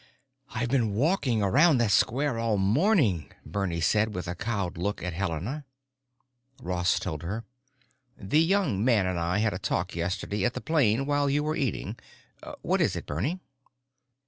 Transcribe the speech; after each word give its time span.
"I've 0.49 0.69
been 0.69 0.95
walking 0.95 1.43
around 1.43 1.77
that 1.77 1.91
square 1.91 2.39
all 2.39 2.57
morning," 2.57 3.31
Bernie 3.45 3.81
said, 3.81 4.15
with 4.15 4.27
a 4.27 4.33
cowed 4.33 4.75
look 4.75 5.03
at 5.03 5.13
Helena. 5.13 5.63
Ross 6.59 6.97
told 6.97 7.21
her: 7.21 7.45
"This 8.17 8.43
young 8.43 8.83
man 8.83 9.05
and 9.05 9.19
I 9.19 9.37
had 9.37 9.53
a 9.53 9.59
talk 9.59 9.95
yesterday 9.95 10.43
at 10.43 10.55
the 10.55 10.59
plane 10.61 11.05
while 11.05 11.29
you 11.29 11.43
were 11.43 11.55
eating. 11.55 11.99
What 12.63 12.81
is 12.81 12.95
it, 12.95 13.05
Bernie?" 13.05 13.41